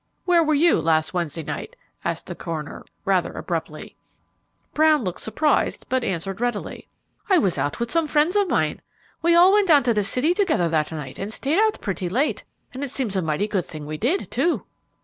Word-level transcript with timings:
"Where 0.25 0.43
were 0.43 0.55
you 0.55 0.81
last 0.81 1.13
Wednesday 1.13 1.43
night?" 1.43 1.75
asked 2.03 2.25
the 2.25 2.33
coroner, 2.33 2.83
rather 3.05 3.33
abruptly. 3.33 3.95
Brown 4.73 5.03
looked 5.03 5.21
surprised, 5.21 5.85
but 5.89 6.03
answered 6.03 6.41
readily, 6.41 6.87
"I 7.29 7.37
was 7.37 7.59
out 7.59 7.79
with 7.79 7.91
some 7.91 8.07
friends 8.07 8.35
of 8.35 8.49
mine. 8.49 8.81
We 9.21 9.35
all 9.35 9.53
went 9.53 9.67
down 9.67 9.83
to 9.83 9.93
the 9.93 10.03
city 10.03 10.33
together 10.33 10.67
that 10.69 10.91
night 10.91 11.19
and 11.19 11.31
stayed 11.31 11.59
out 11.59 11.81
pretty 11.81 12.09
late, 12.09 12.43
and 12.73 12.83
it 12.83 12.89
seems 12.89 13.15
a 13.15 13.21
mighty 13.21 13.47
good 13.47 13.65
thing 13.65 13.85
we 13.85 13.99
did, 13.99 14.31
too." 14.31 14.65